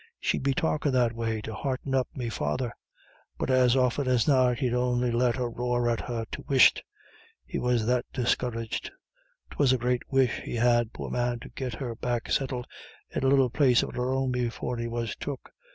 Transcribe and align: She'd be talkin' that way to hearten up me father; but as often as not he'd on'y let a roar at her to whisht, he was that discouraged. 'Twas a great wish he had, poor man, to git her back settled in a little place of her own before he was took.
She'd 0.19 0.41
be 0.41 0.55
talkin' 0.55 0.91
that 0.93 1.13
way 1.13 1.41
to 1.41 1.53
hearten 1.53 1.93
up 1.93 2.07
me 2.15 2.27
father; 2.29 2.73
but 3.37 3.51
as 3.51 3.75
often 3.75 4.07
as 4.07 4.27
not 4.27 4.57
he'd 4.57 4.73
on'y 4.73 5.11
let 5.11 5.37
a 5.37 5.47
roar 5.47 5.87
at 5.91 6.01
her 6.01 6.25
to 6.31 6.41
whisht, 6.47 6.81
he 7.45 7.59
was 7.59 7.85
that 7.85 8.05
discouraged. 8.11 8.89
'Twas 9.51 9.71
a 9.73 9.77
great 9.77 10.01
wish 10.11 10.39
he 10.39 10.55
had, 10.55 10.91
poor 10.91 11.11
man, 11.11 11.39
to 11.41 11.49
git 11.49 11.75
her 11.75 11.93
back 11.93 12.31
settled 12.31 12.65
in 13.13 13.23
a 13.23 13.27
little 13.27 13.51
place 13.51 13.83
of 13.83 13.93
her 13.93 14.11
own 14.11 14.31
before 14.31 14.75
he 14.77 14.87
was 14.87 15.15
took. 15.17 15.51